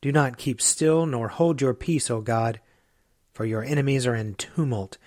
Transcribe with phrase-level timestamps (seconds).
[0.00, 2.60] Do not keep still, nor hold your peace, O God,
[3.32, 4.98] for your enemies are in tumult,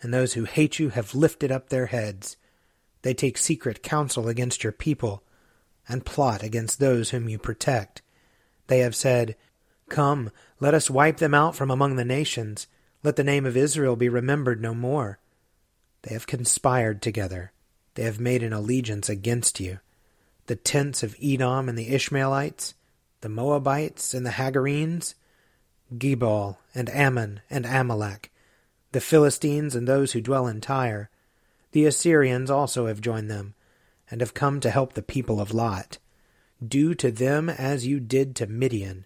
[0.00, 2.36] and those who hate you have lifted up their heads.
[3.02, 5.22] They take secret counsel against your people,
[5.88, 8.02] and plot against those whom you protect.
[8.66, 9.36] They have said,
[9.88, 12.66] Come, let us wipe them out from among the nations.
[13.02, 15.18] Let the name of Israel be remembered no more.
[16.02, 17.52] They have conspired together.
[17.94, 19.80] They have made an allegiance against you
[20.46, 22.74] the tents of Edom and the Ishmaelites,
[23.20, 25.14] the Moabites and the Hagarenes,
[25.96, 28.32] Gebal and Ammon and Amalek,
[28.92, 31.10] the Philistines and those who dwell in Tyre.
[31.72, 33.54] The Assyrians also have joined them,
[34.10, 35.98] and have come to help the people of Lot.
[36.66, 39.04] Do to them as you did to Midian,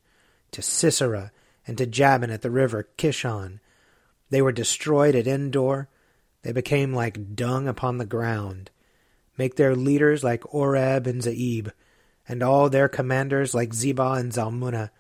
[0.53, 1.32] to Sisera,
[1.66, 3.60] and to Jabin at the river Kishon.
[4.31, 5.88] They were destroyed at Endor.
[6.43, 8.70] They became like dung upon the ground.
[9.37, 11.72] Make their leaders like Oreb and Zeeb,
[12.31, 14.91] and all their commanders like Zebah and Zalmunna,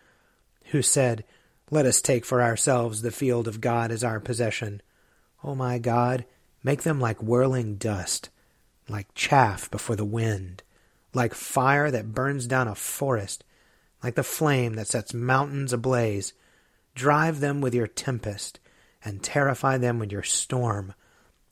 [0.72, 1.22] who said,
[1.70, 4.82] Let us take for ourselves the field of God as our possession.
[5.44, 6.24] O my God,
[6.64, 8.30] make them like whirling dust,
[8.88, 10.64] like chaff before the wind,
[11.14, 13.44] like fire that burns down a forest,
[14.02, 16.32] like the flame that sets mountains ablaze.
[16.96, 18.58] Drive them with your tempest,
[19.04, 20.94] and terrify them with your storm.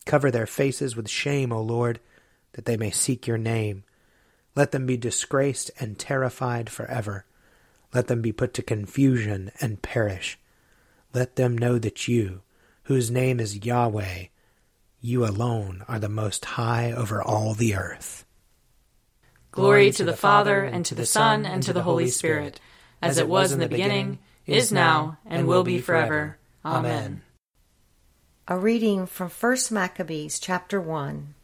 [0.06, 2.00] Cover their faces with shame, O Lord,
[2.55, 3.84] that they may seek your name.
[4.58, 7.24] Let them be disgraced and terrified forever.
[7.94, 10.36] Let them be put to confusion and perish.
[11.14, 12.41] Let them know that you,
[12.82, 14.24] whose name is Yahweh,
[15.00, 18.26] you alone are the most high over all the earth.
[19.52, 22.58] Glory to the Father, and to the Son, and to the Holy Spirit,
[23.00, 26.36] as it was in the beginning, is now, and will be forever.
[26.64, 27.22] Amen.
[28.48, 31.34] A reading from 1 Maccabees chapter 1.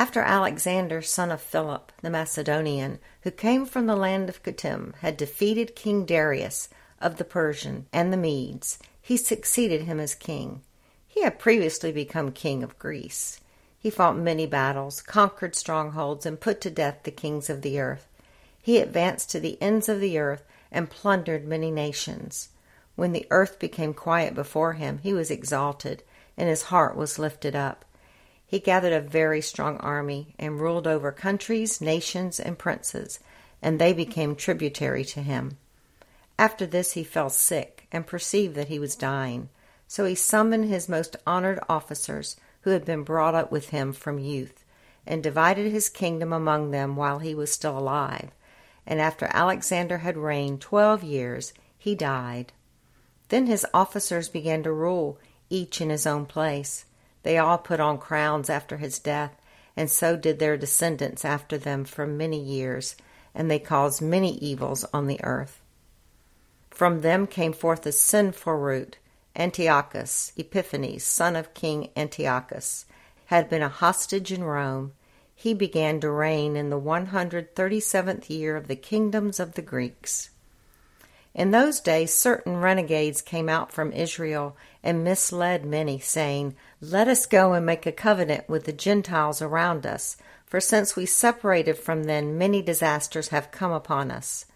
[0.00, 5.18] After Alexander, son of Philip the Macedonian, who came from the land of Kittim, had
[5.18, 6.70] defeated King Darius
[7.02, 10.62] of the Persian and the Medes, he succeeded him as king.
[11.06, 13.40] He had previously become king of Greece.
[13.78, 18.08] He fought many battles, conquered strongholds, and put to death the kings of the earth.
[18.62, 22.48] He advanced to the ends of the earth and plundered many nations.
[22.96, 26.02] When the earth became quiet before him, he was exalted,
[26.38, 27.84] and his heart was lifted up.
[28.50, 33.20] He gathered a very strong army and ruled over countries, nations, and princes,
[33.62, 35.58] and they became tributary to him.
[36.36, 39.50] After this he fell sick and perceived that he was dying.
[39.86, 44.18] So he summoned his most honored officers, who had been brought up with him from
[44.18, 44.64] youth,
[45.06, 48.30] and divided his kingdom among them while he was still alive.
[48.84, 52.52] And after Alexander had reigned twelve years, he died.
[53.28, 55.20] Then his officers began to rule,
[55.50, 56.84] each in his own place.
[57.22, 59.36] They all put on crowns after his death,
[59.76, 62.96] and so did their descendants after them for many years,
[63.34, 65.60] and they caused many evils on the earth.
[66.70, 68.98] From them came forth a sinful root,
[69.36, 72.86] Antiochus Epiphanes, son of King Antiochus,
[73.26, 74.92] had been a hostage in Rome,
[75.34, 80.30] he began to reign in the 137th year of the kingdoms of the Greeks.
[81.34, 87.26] In those days, certain renegades came out from Israel and misled many, saying, Let us
[87.26, 92.04] go and make a covenant with the Gentiles around us, for since we separated from
[92.04, 94.46] them, many disasters have come upon us.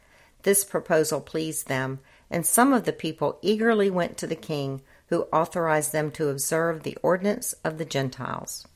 [0.42, 5.28] This proposal pleased them, and some of the people eagerly went to the king, who
[5.32, 8.66] authorized them to observe the ordinance of the Gentiles.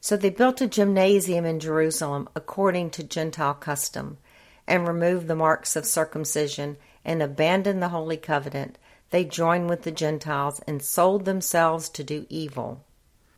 [0.00, 4.18] So they built a gymnasium in Jerusalem according to Gentile custom,
[4.66, 6.76] and removed the marks of circumcision,
[7.08, 8.76] and abandoned the holy covenant.
[9.08, 12.84] They joined with the Gentiles and sold themselves to do evil.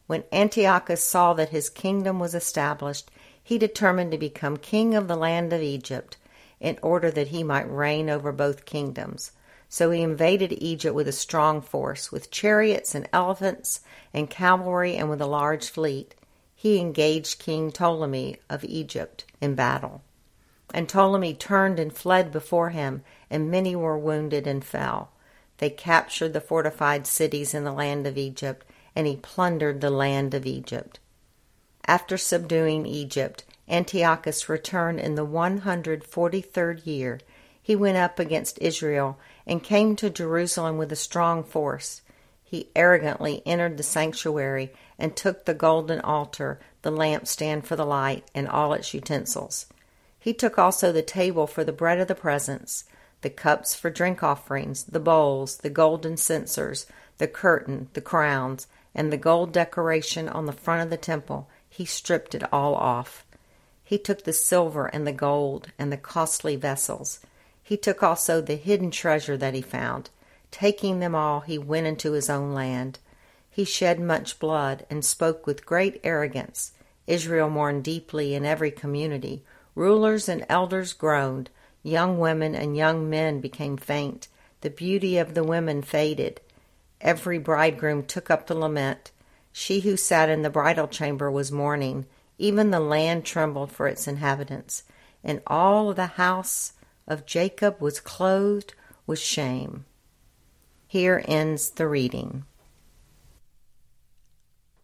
[0.08, 5.14] When Antiochus saw that his kingdom was established, he determined to become king of the
[5.16, 6.16] land of Egypt,
[6.58, 9.30] in order that he might reign over both kingdoms.
[9.68, 13.82] So he invaded Egypt with a strong force, with chariots and elephants
[14.12, 16.16] and cavalry, and with a large fleet.
[16.56, 20.02] He engaged King Ptolemy of Egypt in battle.
[20.74, 25.10] And Ptolemy turned and fled before him, and many were wounded and fell.
[25.58, 28.66] They captured the fortified cities in the land of Egypt
[28.96, 30.98] and he plundered the land of Egypt.
[31.86, 37.20] After subduing Egypt, Antiochus returned in the 143rd year.
[37.62, 42.02] He went up against Israel and came to Jerusalem with a strong force.
[42.42, 48.28] He arrogantly entered the sanctuary and took the golden altar, the lampstand for the light,
[48.34, 49.66] and all its utensils.
[50.18, 52.84] He took also the table for the bread of the presence,
[53.22, 56.86] the cups for drink offerings, the bowls, the golden censers,
[57.18, 61.84] the curtain, the crowns, and the gold decoration on the front of the temple, he
[61.84, 63.24] stripped it all off.
[63.84, 67.20] He took the silver and the gold and the costly vessels.
[67.62, 70.10] He took also the hidden treasure that he found.
[70.50, 72.98] Taking them all, he went into his own land.
[73.50, 76.72] He shed much blood and spoke with great arrogance.
[77.06, 79.44] Israel mourned deeply in every community.
[79.74, 81.50] Rulers and elders groaned.
[81.82, 84.28] Young women and young men became faint.
[84.60, 86.40] The beauty of the women faded.
[87.00, 89.10] Every bridegroom took up the lament.
[89.52, 92.06] She who sat in the bridal chamber was mourning.
[92.38, 94.84] Even the land trembled for its inhabitants.
[95.24, 96.74] And all the house
[97.06, 98.74] of Jacob was clothed
[99.06, 99.86] with shame.
[100.86, 102.44] Here ends the reading.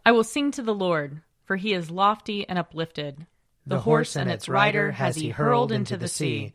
[0.04, 3.26] I will sing to the Lord, for he is lofty and uplifted.
[3.66, 6.54] The, the horse and its rider has he hurled into the sea.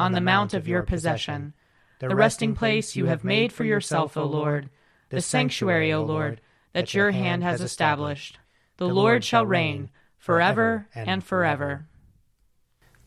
[0.00, 1.52] on the mount of your possession
[1.98, 4.70] the resting place you have made for yourself, O Lord,
[5.10, 6.40] the sanctuary, O Lord,
[6.72, 8.38] that your hand has established.
[8.78, 11.86] The Lord shall reign forever and forever.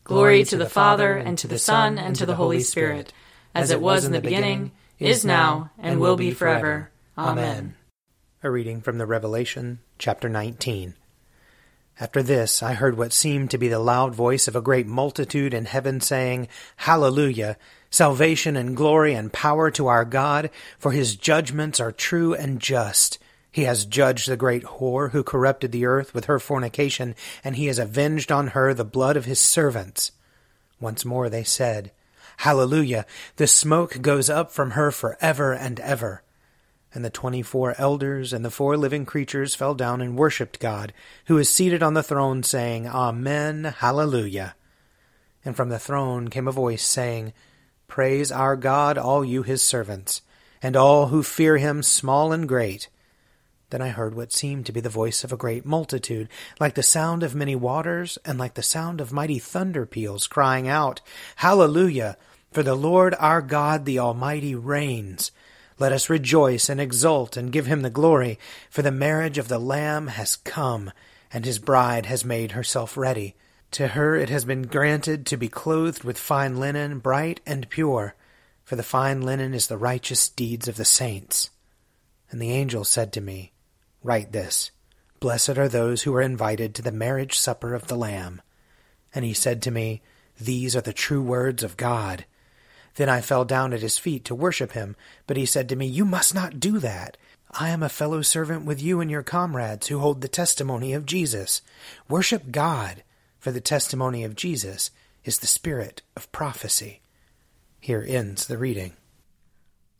[0.04, 3.12] Glory to the Father, and to the Son, and to the Holy Spirit,
[3.52, 4.70] as it was in the beginning,
[5.00, 6.92] is now, and will be forever.
[7.18, 7.74] Amen.
[8.44, 10.94] A reading from the Revelation, chapter 19.
[12.00, 15.54] After this, I heard what seemed to be the loud voice of a great multitude
[15.54, 16.48] in heaven saying,
[16.78, 17.56] Hallelujah!
[17.88, 23.20] Salvation and glory and power to our God, for his judgments are true and just.
[23.52, 27.66] He has judged the great whore who corrupted the earth with her fornication, and he
[27.66, 30.10] has avenged on her the blood of his servants.
[30.80, 31.92] Once more they said,
[32.38, 33.06] Hallelujah!
[33.36, 36.23] The smoke goes up from her for ever and ever.
[36.94, 40.92] And the twenty four elders and the four living creatures fell down and worshipped God,
[41.26, 44.54] who is seated on the throne, saying, Amen, Hallelujah.
[45.44, 47.32] And from the throne came a voice saying,
[47.88, 50.22] Praise our God, all you his servants,
[50.62, 52.88] and all who fear him, small and great.
[53.70, 56.28] Then I heard what seemed to be the voice of a great multitude,
[56.60, 60.68] like the sound of many waters, and like the sound of mighty thunder peals, crying
[60.68, 61.00] out,
[61.36, 62.16] Hallelujah!
[62.52, 65.32] For the Lord our God, the Almighty, reigns.
[65.78, 68.38] Let us rejoice and exult and give him the glory,
[68.70, 70.92] for the marriage of the Lamb has come,
[71.32, 73.34] and his bride has made herself ready.
[73.72, 78.14] To her it has been granted to be clothed with fine linen, bright and pure,
[78.62, 81.50] for the fine linen is the righteous deeds of the saints.
[82.30, 83.52] And the angel said to me,
[84.02, 84.70] Write this
[85.18, 88.42] Blessed are those who are invited to the marriage supper of the Lamb.
[89.12, 90.02] And he said to me,
[90.40, 92.26] These are the true words of God.
[92.96, 94.96] Then I fell down at his feet to worship him,
[95.26, 97.16] but he said to me, You must not do that.
[97.50, 101.06] I am a fellow servant with you and your comrades who hold the testimony of
[101.06, 101.62] Jesus.
[102.08, 103.04] Worship God,
[103.38, 104.90] for the testimony of Jesus
[105.24, 107.00] is the spirit of prophecy.
[107.80, 108.94] Here ends the reading.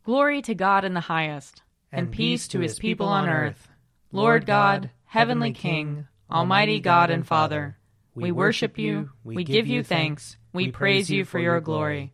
[0.05, 1.61] Glory to God in the highest,
[1.91, 3.67] and, and peace to his people on earth.
[4.11, 7.77] Lord God, heavenly King, almighty God and Father,
[8.13, 12.13] we worship you, we give you thanks, we praise you for your glory.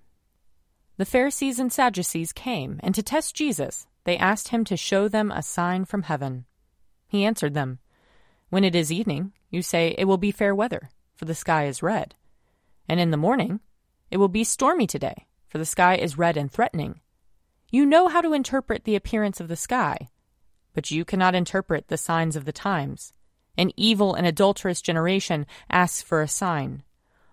[1.01, 5.31] The Pharisees and Sadducees came, and to test Jesus, they asked him to show them
[5.31, 6.45] a sign from heaven.
[7.07, 7.79] He answered them,
[8.51, 11.81] When it is evening, you say, It will be fair weather, for the sky is
[11.81, 12.13] red.
[12.87, 13.61] And in the morning,
[14.11, 17.01] It will be stormy today, for the sky is red and threatening.
[17.71, 20.09] You know how to interpret the appearance of the sky,
[20.75, 23.11] but you cannot interpret the signs of the times.
[23.57, 26.83] An evil and adulterous generation asks for a sign,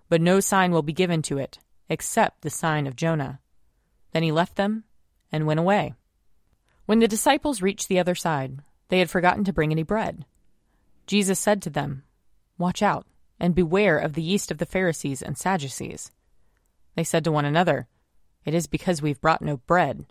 [0.09, 1.59] but no sign will be given to it,
[1.91, 3.41] except the sign of Jonah.
[4.13, 4.85] Then he left them
[5.31, 5.95] and went away.
[6.87, 10.25] When the disciples reached the other side, they had forgotten to bring any bread.
[11.07, 12.05] Jesus said to them,
[12.57, 13.07] Watch out,
[13.39, 16.11] and beware of the yeast of the Pharisees and Sadducees.
[16.97, 17.87] They said to one another,
[18.45, 20.07] It is because we've brought no bread.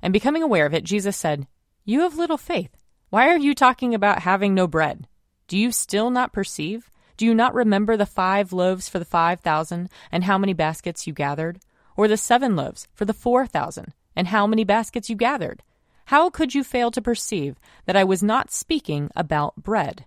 [0.00, 1.46] And becoming aware of it, Jesus said,
[1.84, 2.76] You have little faith.
[3.10, 5.08] Why are you talking about having no bread?
[5.48, 6.90] Do you still not perceive?
[7.16, 11.06] Do you not remember the five loaves for the five thousand, and how many baskets
[11.06, 11.60] you gathered?
[11.96, 15.62] Or the seven loaves for the four thousand, and how many baskets you gathered?
[16.06, 20.04] How could you fail to perceive that I was not speaking about bread?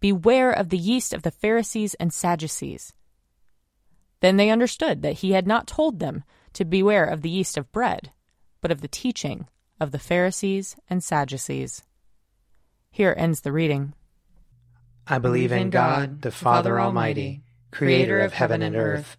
[0.00, 2.92] Beware of the yeast of the Pharisees and Sadducees.
[4.20, 7.70] Then they understood that he had not told them to beware of the yeast of
[7.70, 8.12] bread,
[8.62, 9.46] but of the teaching
[9.78, 11.82] of the Pharisees and Sadducees.
[12.90, 13.92] Here ends the reading.
[15.06, 19.18] I believe in God, the Father Almighty, creator of heaven and earth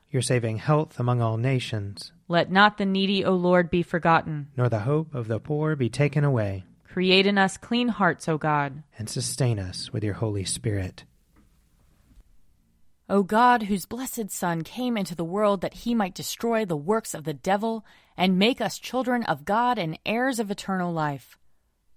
[0.11, 2.11] your saving health among all nations.
[2.27, 5.89] Let not the needy, O Lord, be forgotten, nor the hope of the poor be
[5.89, 6.65] taken away.
[6.83, 11.05] Create in us clean hearts, O God, and sustain us with your Holy Spirit.
[13.09, 17.13] O God, whose blessed Son came into the world that he might destroy the works
[17.13, 17.85] of the devil
[18.17, 21.37] and make us children of God and heirs of eternal life,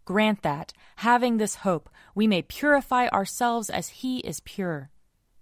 [0.05, 4.91] grant that, having this hope, we may purify ourselves as he is pure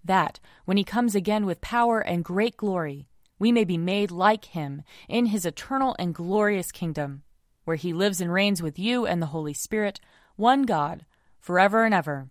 [0.04, 3.06] that, when he comes again with power and great glory,
[3.38, 7.22] we may be made like him in his eternal and glorious kingdom,
[7.64, 10.00] where he lives and reigns with you and the Holy Spirit,
[10.36, 11.04] one God,
[11.40, 12.28] forever and ever.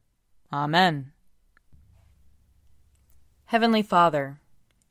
[0.53, 1.11] Amen.
[3.45, 4.39] Heavenly Father,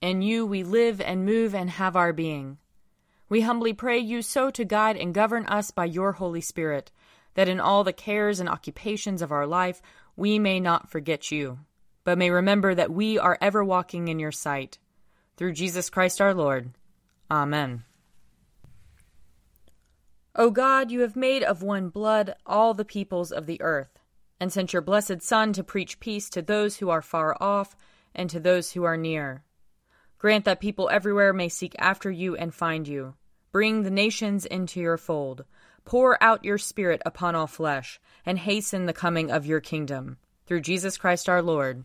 [0.03, 2.59] in you we live and move and have our being.
[3.29, 6.91] We humbly pray you so to guide and govern us by your Holy Spirit,
[7.35, 9.81] that in all the cares and occupations of our life
[10.17, 11.61] we may not forget you,
[12.05, 14.79] but may remember that we are ever walking in your sight.
[15.37, 16.73] Through Jesus Christ our Lord.
[17.31, 17.85] Amen.
[20.35, 23.99] O God, you have made of one blood all the peoples of the earth,
[24.39, 27.77] and sent your blessed Son to preach peace to those who are far off
[28.15, 29.45] and to those who are near.
[30.19, 33.15] Grant that people everywhere may seek after you and find you.
[33.53, 35.45] Bring the nations into your fold.
[35.85, 40.19] Pour out your Spirit upon all flesh, and hasten the coming of your kingdom.
[40.47, 41.85] Through Jesus Christ our Lord.